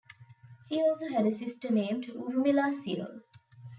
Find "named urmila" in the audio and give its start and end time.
1.71-2.73